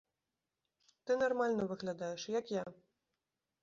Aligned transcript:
Ты 1.05 1.19
нармальна 1.25 1.63
выглядаеш, 1.75 2.21
як 2.41 2.45
я! 2.61 2.65